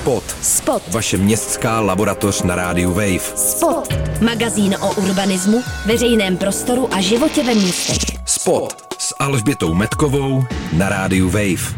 [0.00, 0.24] Spot.
[0.42, 0.82] Spot.
[0.88, 3.36] Vaše městská laboratoř na rádiu Wave.
[3.36, 3.88] Spot.
[4.20, 8.18] Magazín o urbanismu, veřejném prostoru a životě ve městech.
[8.26, 11.76] Spot s Alžbětou Metkovou na rádiu Wave.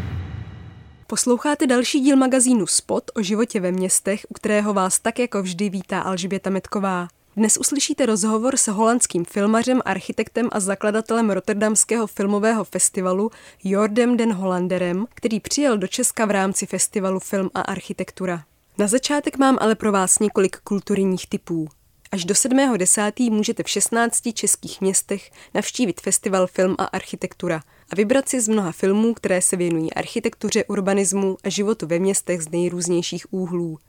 [1.07, 5.69] Posloucháte další díl magazínu Spot o životě ve městech, u kterého vás tak jako vždy
[5.69, 7.07] vítá Alžběta Metková.
[7.35, 13.31] Dnes uslyšíte rozhovor s holandským filmařem, architektem a zakladatelem Rotterdamského filmového festivalu
[13.63, 18.43] Jordem den Hollanderem, který přijel do Česka v rámci festivalu Film a architektura.
[18.77, 21.67] Na začátek mám ale pro vás několik kulturních typů.
[22.11, 23.31] Až do 7.10.
[23.31, 28.71] můžete v 16 českých městech navštívit festival Film a architektura a vybrat si z mnoha
[28.71, 33.79] filmů, které se věnují architektuře, urbanismu a životu ve městech z nejrůznějších úhlů.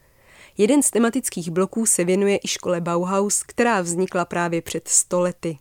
[0.58, 5.58] Jeden z tematických bloků se věnuje i škole Bauhaus, která vznikla právě před stolety.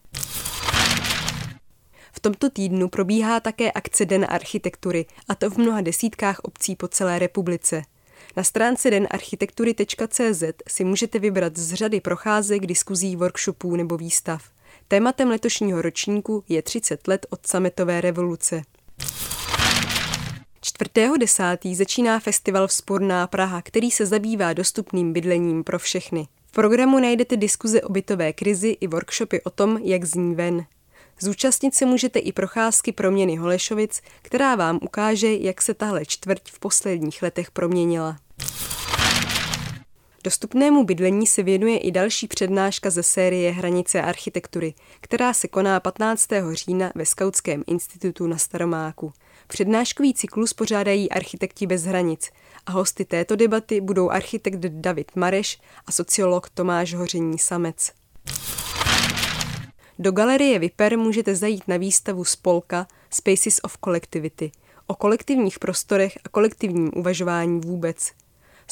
[2.11, 6.87] V tomto týdnu probíhá také akce Den architektury, a to v mnoha desítkách obcí po
[6.87, 7.81] celé republice.
[8.37, 14.43] Na stránce denarchitektury.cz si můžete vybrat z řady procházek, diskuzí, workshopů nebo výstav.
[14.87, 18.61] Tématem letošního ročníku je 30 let od sametové revoluce.
[20.63, 21.75] 4.10.
[21.75, 26.27] začíná festival Vzporná Praha, který se zabývá dostupným bydlením pro všechny.
[26.47, 30.65] V programu najdete diskuze o bytové krizi i workshopy o tom, jak zní ven.
[31.19, 36.59] Zúčastnit se můžete i procházky proměny Holešovic, která vám ukáže, jak se tahle čtvrť v
[36.59, 38.17] posledních letech proměnila.
[40.23, 46.27] Dostupnému bydlení se věnuje i další přednáška ze série Hranice architektury, která se koná 15.
[46.51, 49.13] října ve Skautském institutu na Staromáku.
[49.53, 52.31] Přednáškový cyklus pořádají architekti bez hranic.
[52.65, 57.91] A hosty této debaty budou architekt David Mareš a sociolog Tomáš Hoření Samec.
[59.99, 64.51] Do galerie Viper můžete zajít na výstavu Spolka Spaces of Collectivity.
[64.87, 68.11] O kolektivních prostorech a kolektivním uvažování vůbec–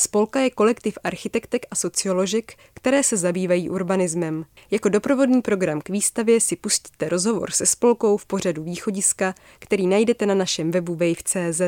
[0.02, 4.46] Spolka je kolektiv architektek a socioložek, které se zabývají urbanismem.
[4.72, 10.26] Jako doprovodný program k výstavě si pustíte rozhovor se Spolkou v pořadu Východiska, který najdete
[10.26, 11.62] na našem webu wave.cz.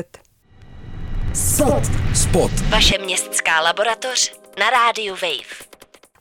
[1.34, 1.82] Spot.
[2.14, 2.50] Spot.
[2.68, 5.73] Vaše městská laboratoř na rádiu Wave.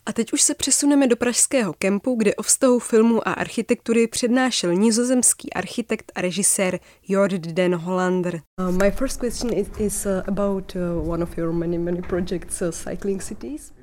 [0.05, 4.73] A teď už se přesuneme do pražského kempu, kde o vztahu filmu a architektury přednášel
[4.73, 8.41] nizozemský architekt a režisér Jord den Hollander.
[8.59, 12.61] Uh, my first question is, is uh, about uh, one of your many, many projects,
[12.61, 13.73] uh, Cycling Cities.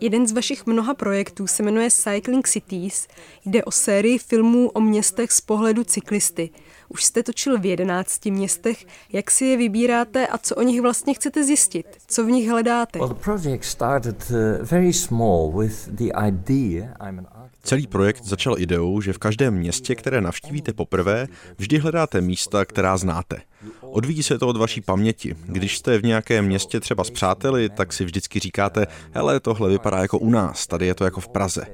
[0.00, 3.08] Jeden z vašich mnoha projektů se jmenuje Cycling Cities.
[3.46, 6.50] Jde o sérii filmů o městech z pohledu cyklisty.
[6.88, 8.86] Už jste točil v jedenácti městech.
[9.12, 11.86] Jak si je vybíráte a co o nich vlastně chcete zjistit?
[12.06, 12.98] Co v nich hledáte?
[12.98, 17.26] Well, the project started uh, very small with the idea I'm an
[17.66, 21.26] Celý projekt začal ideou, že v každém městě, které navštívíte poprvé,
[21.58, 23.40] vždy hledáte místa, která znáte.
[23.80, 25.36] Odvíjí se to od vaší paměti.
[25.44, 29.98] Když jste v nějakém městě třeba s přáteli, tak si vždycky říkáte, hele, tohle vypadá
[29.98, 31.66] jako u nás, tady je to jako v Praze.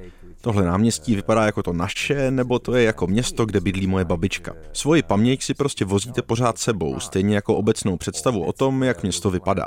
[0.45, 4.55] Tohle náměstí vypadá jako to naše, nebo to je jako město, kde bydlí moje babička.
[4.73, 9.31] Svoji paměť si prostě vozíte pořád sebou, stejně jako obecnou představu o tom, jak město
[9.31, 9.67] vypadá.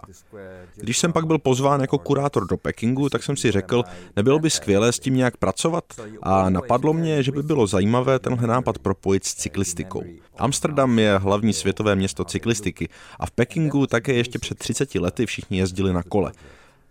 [0.75, 3.83] Když jsem pak byl pozván jako kurátor do Pekingu, tak jsem si řekl,
[4.15, 5.83] nebylo by skvělé s tím nějak pracovat
[6.23, 10.03] a napadlo mě, že by bylo zajímavé tenhle nápad propojit s cyklistikou.
[10.37, 15.57] Amsterdam je hlavní světové město cyklistiky a v Pekingu také ještě před 30 lety všichni
[15.57, 16.31] jezdili na kole.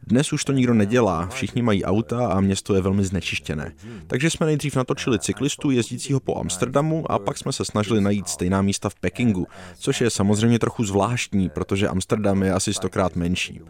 [0.07, 3.73] Dnes už to nikdo nedělá, všichni mají auta a město je velmi znečištěné.
[4.07, 8.63] Takže jsme nejdřív natočili cyklistu jezdícího po Amsterdamu a pak jsme se snažili najít stejná
[8.63, 9.47] místa v Pekingu,
[9.79, 13.61] což je samozřejmě trochu zvláštní, protože Amsterdam je asi stokrát menší.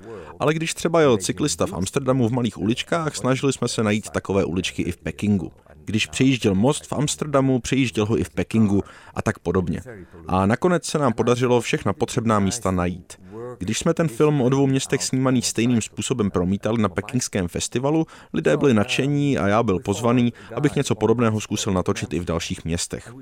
[0.41, 4.45] Ale když třeba jel cyklista v Amsterdamu v malých uličkách, snažili jsme se najít takové
[4.45, 5.53] uličky i v Pekingu.
[5.85, 8.83] Když přejížděl most v Amsterdamu, přejížděl ho i v Pekingu
[9.15, 9.81] a tak podobně.
[10.29, 13.24] A nakonec se nám podařilo všechna potřebná místa najít.
[13.59, 18.57] Když jsme ten film o dvou městech snímaný stejným způsobem promítali na pekingském festivalu, lidé
[18.57, 23.15] byli nadšení a já byl pozvaný, abych něco podobného zkusil natočit i v dalších městech.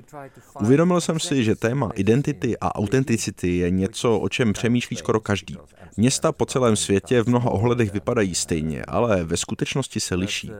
[0.61, 5.57] Uvědomil jsem si, že téma identity a autenticity je něco, o čem přemýšlí skoro každý.
[5.97, 10.51] Města po celém světě v mnoha ohledech vypadají stejně, ale ve skutečnosti se liší.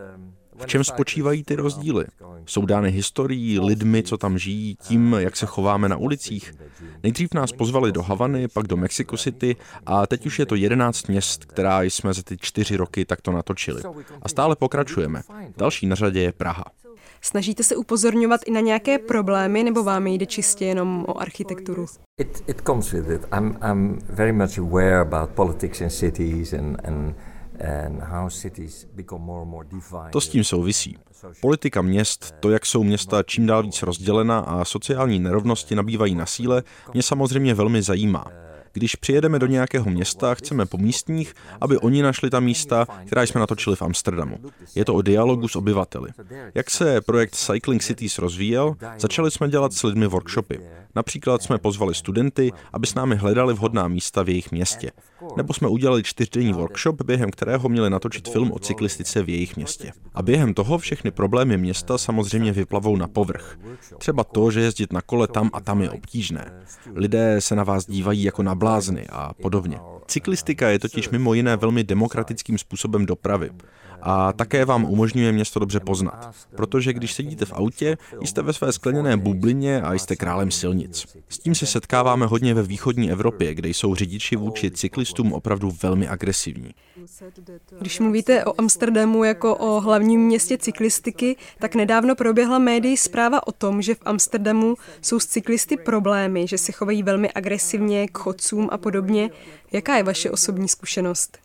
[0.57, 2.05] V čem spočívají ty rozdíly?
[2.45, 6.53] Jsou dány historií, lidmi, co tam žijí, tím, jak se chováme na ulicích?
[7.03, 9.55] Nejdřív nás pozvali do Havany, pak do Mexico City
[9.85, 13.81] a teď už je to 11 měst, která jsme za ty čtyři roky takto natočili.
[14.21, 15.21] A stále pokračujeme.
[15.57, 16.65] Další na řadě je Praha.
[17.21, 21.85] Snažíte se upozorňovat i na nějaké problémy, nebo vám jde čistě jenom o architekturu?
[22.21, 23.27] It, it comes with it.
[23.37, 27.15] I'm, I'm very much aware about politics in cities and, and
[30.11, 30.97] to s tím souvisí.
[31.41, 36.25] Politika měst, to, jak jsou města čím dál víc rozdělena a sociální nerovnosti nabývají na
[36.25, 36.63] síle,
[36.93, 38.25] mě samozřejmě velmi zajímá.
[38.73, 43.39] Když přijedeme do nějakého města, chceme po místních, aby oni našli ta místa, která jsme
[43.39, 44.37] natočili v Amsterdamu.
[44.75, 46.09] Je to o dialogu s obyvateli.
[46.55, 50.59] Jak se projekt Cycling Cities rozvíjel, začali jsme dělat s lidmi workshopy.
[50.95, 54.91] Například jsme pozvali studenty, aby s námi hledali vhodná místa v jejich městě.
[55.37, 59.91] Nebo jsme udělali čtyřdenní workshop, během kterého měli natočit film o cyklistice v jejich městě.
[60.13, 63.57] A během toho všechny problémy města samozřejmě vyplavou na povrch.
[63.97, 66.51] Třeba to, že jezdit na kole tam a tam je obtížné.
[66.95, 69.79] Lidé se na vás dívají jako na blázny a podobně.
[70.07, 73.49] Cyklistika je totiž mimo jiné velmi demokratickým způsobem dopravy
[74.05, 76.35] a také vám umožňuje město dobře poznat.
[76.55, 81.05] Protože když sedíte v autě, jste ve své skleněné bublině a jste králem silnic.
[81.29, 86.07] S tím se setkáváme hodně ve východní Evropě, kde jsou řidiči vůči cyklistům opravdu velmi
[86.07, 86.71] agresivní.
[87.79, 93.51] Když mluvíte o Amsterdamu jako o hlavním městě cyklistiky, tak nedávno proběhla médií zpráva o
[93.51, 98.69] tom, že v Amsterdamu jsou s cyklisty problémy, že se chovají velmi agresivně k chodcům
[98.71, 99.29] a podobně.
[99.71, 101.42] Jaká je vaše osobní zkušenost?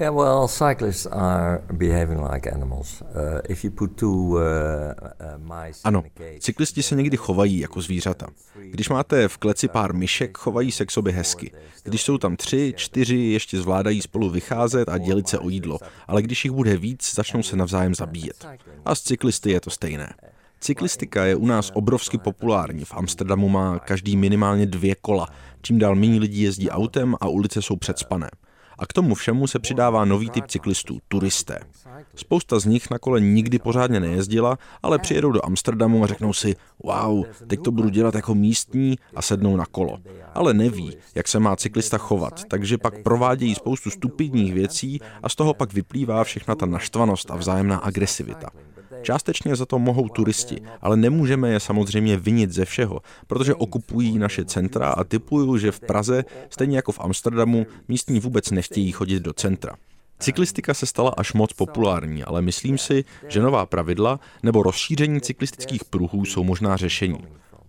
[0.00, 3.02] Yeah, well, cyclists are behaving like animals.
[3.02, 6.04] Uh, if you put two uh, uh, mice Ano,
[6.38, 8.26] cyklisti se někdy chovají jako zvířata.
[8.70, 11.52] Když máte v kleci pár myšek, chovají se k sobě hezky.
[11.82, 15.78] Když jsou tam tři, čtyři, ještě zvládají spolu vycházet a dělit se o jídlo.
[16.06, 18.46] Ale když jich bude víc, začnou se navzájem zabíjet.
[18.84, 20.14] A s cyklisty je to stejné.
[20.60, 22.84] Cyklistika je u nás obrovsky populární.
[22.84, 25.28] V Amsterdamu má každý minimálně dvě kola.
[25.62, 28.28] Čím dál méně lidí jezdí autem a ulice jsou předspané.
[28.78, 31.58] A k tomu všemu se přidává nový typ cyklistů, turisté.
[32.14, 36.56] Spousta z nich na kole nikdy pořádně nejezdila, ale přijedou do Amsterdamu a řeknou si,
[36.84, 39.98] wow, teď to budu dělat jako místní a sednou na kolo.
[40.34, 45.34] Ale neví, jak se má cyklista chovat, takže pak provádějí spoustu stupidních věcí a z
[45.34, 48.50] toho pak vyplývá všechna ta naštvanost a vzájemná agresivita.
[49.02, 54.44] Částečně za to mohou turisti, ale nemůžeme je samozřejmě vinit ze všeho, protože okupují naše
[54.44, 59.32] centra a typuju, že v Praze, stejně jako v Amsterdamu, místní vůbec nechtějí chodit do
[59.32, 59.76] centra.
[60.18, 65.84] Cyklistika se stala až moc populární, ale myslím si, že nová pravidla nebo rozšíření cyklistických
[65.84, 67.18] pruhů jsou možná řešení.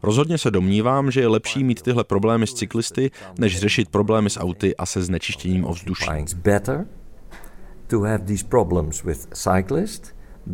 [0.03, 4.39] Rozhodně se domnívám, že je lepší mít tyhle problémy s cyklisty, než řešit problémy s
[4.39, 6.05] auty a se znečištěním ovzduší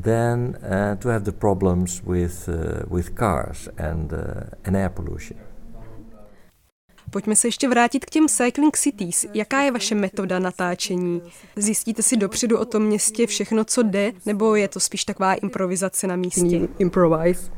[0.04, 4.20] than uh, to have the problems with, uh, with cars and, uh,
[4.64, 5.38] and air pollution.
[7.10, 9.26] Pojďme se ještě vrátit k těm Cycling Cities.
[9.34, 11.22] Jaká je vaše metoda natáčení?
[11.56, 16.08] Zjistíte si dopředu o tom městě všechno, co jde, nebo je to spíš taková improvizace
[16.08, 16.68] na místě?
[16.80, 17.52] Improvise.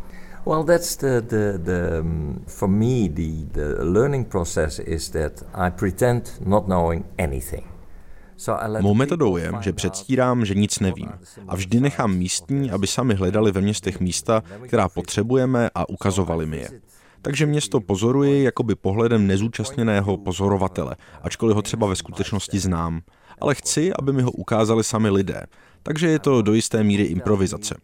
[0.45, 5.69] Well, that's the, the, the um, for me, the, the learning process is that I
[5.71, 7.76] pretend not knowing anything.
[8.79, 11.09] Mou metodou je, že předstírám, že nic nevím
[11.47, 16.57] a vždy nechám místní, aby sami hledali ve městech místa, která potřebujeme a ukazovali mi
[16.57, 16.69] je.
[17.21, 23.01] Takže město pozoruje jakoby pohledem nezúčastněného pozorovatele, ačkoliv ho třeba ve skutečnosti znám.
[23.41, 25.43] Ale chci, aby mi ho ukázali sami lidé.
[25.83, 27.75] Takže je to do jisté míry improvizace.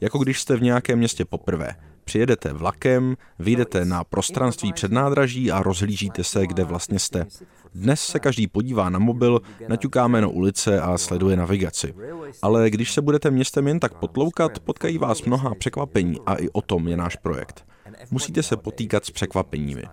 [0.00, 1.74] Jako když jste v nějakém městě poprvé.
[2.04, 7.26] Přijedete vlakem, vyjdete na prostranství před nádraží a rozhlížíte se, kde vlastně jste.
[7.74, 11.94] Dnes se každý podívá na mobil, naťuká jméno ulice a sleduje navigaci.
[12.42, 16.62] Ale když se budete městem jen tak potloukat, potkají vás mnoha překvapení a i o
[16.62, 17.64] tom je náš projekt.
[18.10, 19.84] Musíte se potýkat s překvapeními.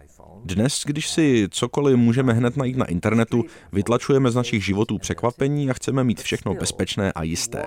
[0.46, 5.74] Dnes, když si cokoliv můžeme hned najít na internetu, vytlačujeme z našich životů překvapení a
[5.74, 7.66] chceme mít všechno bezpečné a jisté.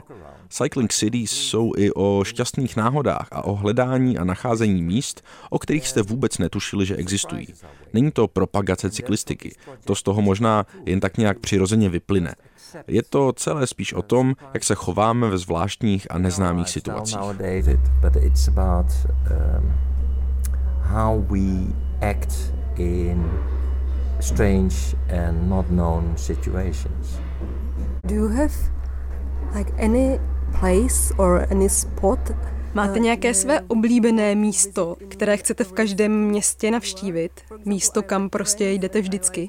[0.48, 5.88] Cycling Cities jsou i o šťastných náhodách a o hledání a nacházení míst, o kterých
[5.88, 7.46] jste vůbec netušili, že existují.
[7.92, 9.54] Není to propagace cyklistiky,
[9.84, 12.34] to z toho možná jen tak nějak přirozeně vyplyne.
[12.86, 17.18] Je to celé spíš o tom, jak se chováme ve zvláštních a neznámých situacích.
[22.80, 23.30] In
[24.20, 27.20] strange and not known situations.
[28.04, 28.54] Do you have
[29.54, 30.20] like any
[30.60, 32.18] place or any spot
[32.74, 37.32] Máte nějaké své oblíbené místo, které chcete v každém městě navštívit?
[37.64, 39.48] Místo, kam prostě jdete vždycky?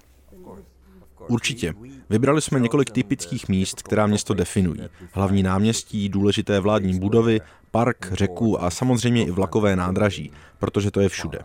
[1.28, 1.74] Určitě.
[2.10, 4.82] Vybrali jsme několik typických míst, která město definují.
[5.12, 11.10] Hlavní náměstí, důležité vládní budovy, park, řeku a samozřejmě i vlakové nádraží, protože to je
[11.10, 11.40] všude.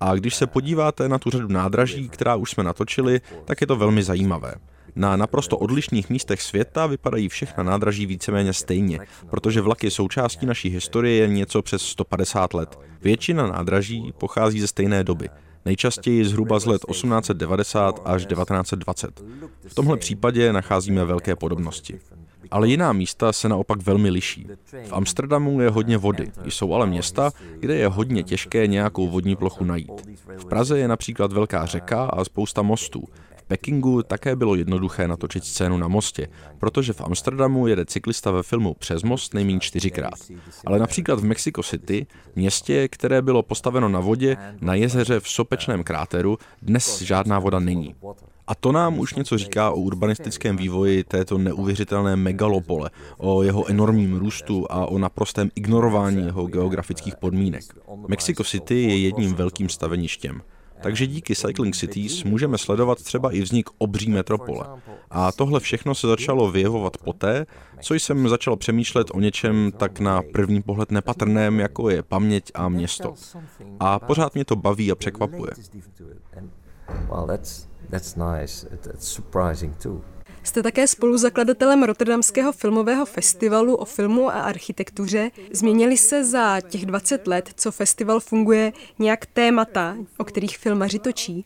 [0.00, 3.76] A když se podíváte na tu řadu nádraží, která už jsme natočili, tak je to
[3.76, 4.54] velmi zajímavé.
[4.96, 10.68] Na naprosto odlišných místech světa vypadají všechna nádraží víceméně stejně, protože vlak je součástí naší
[10.68, 12.78] historie jen něco přes 150 let.
[13.02, 15.28] Většina nádraží pochází ze stejné doby.
[15.64, 19.22] Nejčastěji zhruba z let 1890 až 1920.
[19.66, 22.00] V tomhle případě nacházíme velké podobnosti.
[22.50, 24.46] Ale jiná místa se naopak velmi liší.
[24.86, 27.30] V Amsterdamu je hodně vody, jsou ale města,
[27.60, 29.92] kde je hodně těžké nějakou vodní plochu najít.
[30.36, 33.04] V Praze je například velká řeka a spousta mostů.
[33.50, 36.28] Pekingu také bylo jednoduché natočit scénu na mostě,
[36.58, 40.14] protože v Amsterdamu jede cyklista ve filmu přes most nejméně čtyřikrát.
[40.66, 42.06] Ale například v Mexico City,
[42.36, 47.94] městě, které bylo postaveno na vodě, na jezeře v sopečném kráteru, dnes žádná voda není.
[48.50, 54.16] A to nám už něco říká o urbanistickém vývoji této neuvěřitelné megalopole, o jeho enormním
[54.16, 57.62] růstu a o naprostém ignorování jeho geografických podmínek.
[58.08, 60.42] Mexico City je jedním velkým staveništěm.
[60.82, 64.66] Takže díky Cycling Cities můžeme sledovat třeba i vznik obří metropole.
[65.10, 67.46] A tohle všechno se začalo vyjevovat poté,
[67.82, 72.68] co jsem začal přemýšlet o něčem tak na první pohled nepatrném, jako je paměť a
[72.68, 73.14] město.
[73.80, 75.50] A pořád mě to baví a překvapuje.
[77.10, 78.66] Well, that's, that's nice.
[78.94, 80.04] It's surprising too.
[80.42, 85.30] Jste také spoluzakladatelem Rotterdamského filmového festivalu o filmu a architektuře.
[85.52, 91.44] Změnili se za těch 20 let, co festival funguje, nějak témata, o kterých filmaři točí?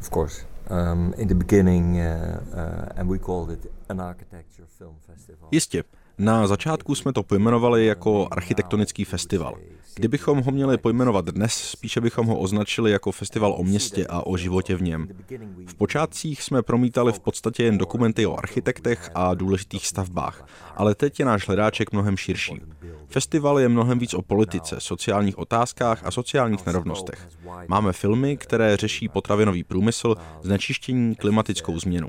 [0.00, 0.46] Of course.
[0.92, 5.48] Um, in the beginning, uh, uh, and we called it an architecture film festival.
[5.52, 5.84] Jistě.
[6.18, 9.54] Na začátku jsme to pojmenovali jako architektonický festival.
[9.94, 14.36] Kdybychom ho měli pojmenovat dnes, spíše bychom ho označili jako festival o městě a o
[14.36, 15.08] životě v něm.
[15.66, 21.18] V počátcích jsme promítali v podstatě jen dokumenty o architektech a důležitých stavbách, ale teď
[21.18, 22.60] je náš hledáček mnohem širší.
[23.08, 27.28] Festival je mnohem víc o politice, sociálních otázkách a sociálních nerovnostech.
[27.68, 32.08] Máme filmy, které řeší potravinový průmysl, znečištění, klimatickou změnu.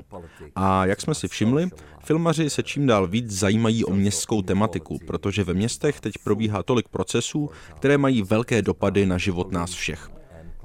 [0.56, 1.68] A jak jsme si všimli,
[2.06, 6.88] filmaři se čím dál víc zajímají o městskou tematiku, protože ve městech teď probíhá tolik
[6.88, 10.10] procesů, které mají velké dopady na život nás všech.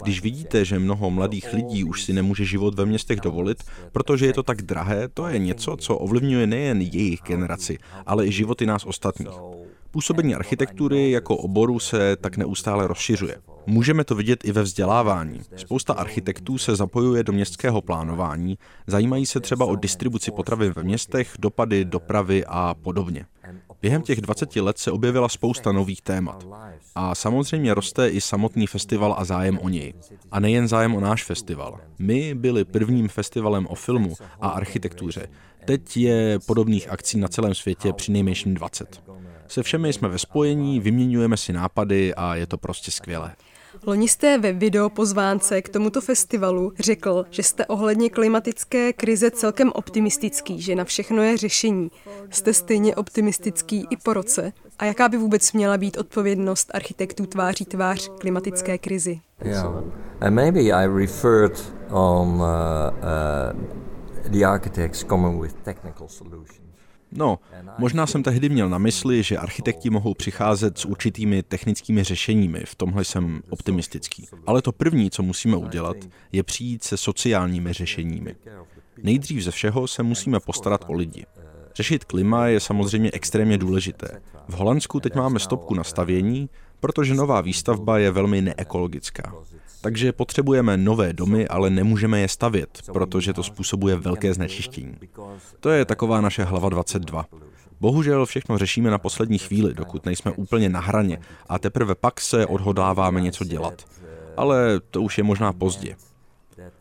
[0.03, 4.33] Když vidíte, že mnoho mladých lidí už si nemůže život ve městech dovolit, protože je
[4.33, 8.85] to tak drahé, to je něco, co ovlivňuje nejen jejich generaci, ale i životy nás
[8.85, 9.37] ostatních.
[9.91, 13.37] Působení architektury jako oboru se tak neustále rozšiřuje.
[13.65, 15.41] Můžeme to vidět i ve vzdělávání.
[15.55, 21.33] Spousta architektů se zapojuje do městského plánování, zajímají se třeba o distribuci potravin ve městech,
[21.39, 23.25] dopady dopravy a podobně.
[23.81, 26.47] Během těch 20 let se objevila spousta nových témat.
[26.95, 29.93] A samozřejmě roste i samotný festival a zájem o něj.
[30.31, 31.79] A nejen zájem o náš festival.
[31.99, 35.27] My byli prvním festivalem o filmu a architektuře.
[35.65, 39.03] Teď je podobných akcí na celém světě při nejmenším 20.
[39.47, 43.35] Se všemi jsme ve spojení, vyměňujeme si nápady a je to prostě skvělé.
[43.87, 49.71] Loni jste ve video pozvánce k tomuto festivalu řekl, že jste ohledně klimatické krize celkem
[49.73, 51.91] optimistický, že na všechno je řešení.
[52.29, 54.53] Jste stejně optimistický i po roce?
[54.79, 59.19] A jaká by vůbec měla být odpovědnost architektů tváří tvář klimatické krizi?
[59.43, 59.83] Yeah.
[67.11, 67.39] No,
[67.77, 72.75] možná jsem tehdy měl na mysli, že architekti mohou přicházet s určitými technickými řešeními, v
[72.75, 74.27] tomhle jsem optimistický.
[74.47, 75.97] Ale to první, co musíme udělat,
[76.31, 78.35] je přijít se sociálními řešeními.
[79.03, 81.25] Nejdřív ze všeho se musíme postarat o lidi.
[81.75, 84.21] Řešit klima je samozřejmě extrémně důležité.
[84.47, 86.49] V Holandsku teď máme stopku na stavění,
[86.81, 89.33] protože nová výstavba je velmi neekologická.
[89.81, 94.95] Takže potřebujeme nové domy, ale nemůžeme je stavět, protože to způsobuje velké znečištění.
[95.59, 97.25] To je taková naše hlava 22.
[97.79, 101.19] Bohužel všechno řešíme na poslední chvíli, dokud nejsme úplně na hraně
[101.49, 103.85] a teprve pak se odhodláváme něco dělat.
[104.37, 105.95] Ale to už je možná pozdě.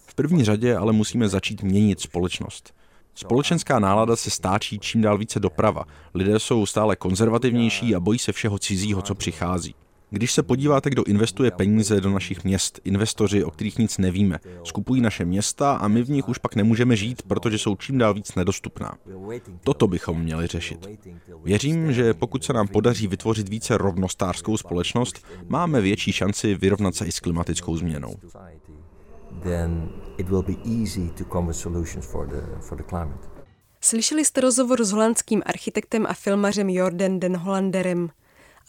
[0.06, 2.74] V první řadě ale musíme začít měnit společnost.
[3.14, 5.84] Společenská nálada se stáčí čím dál více doprava.
[6.14, 9.74] Lidé jsou stále konzervativnější a bojí se všeho cizího, co přichází.
[10.10, 15.00] Když se podíváte, kdo investuje peníze do našich měst, investoři, o kterých nic nevíme, skupují
[15.00, 18.34] naše města a my v nich už pak nemůžeme žít, protože jsou čím dál víc
[18.34, 18.94] nedostupná.
[19.64, 20.88] Toto bychom měli řešit.
[21.44, 27.06] Věřím, že pokud se nám podaří vytvořit více rovnostářskou společnost, máme větší šanci vyrovnat se
[27.06, 28.14] i s klimatickou změnou.
[33.80, 38.10] Slyšeli jste rozhovor s holandským architektem a filmařem Jordan den Hollanderem.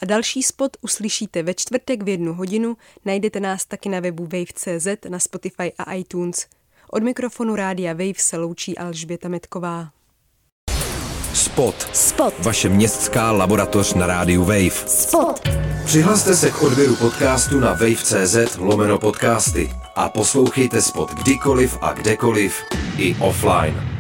[0.02, 4.88] A další spot uslyšíte ve čtvrtek v jednu hodinu, najdete nás taky na webu wave.cz,
[5.10, 6.48] na Spotify a iTunes.
[6.90, 9.92] Od mikrofonu Rádia Wave se loučí Alžběta Metková.
[11.34, 11.88] Spot.
[11.94, 12.34] Spot.
[12.40, 14.88] Vaše městská laboratoř na rádiu Wave.
[14.88, 15.50] Spot.
[15.86, 22.64] Přihlaste se k odběru podcastu na wave.cz lomeno podcasty a poslouchejte spot kdykoliv a kdekoliv
[22.98, 23.91] i offline.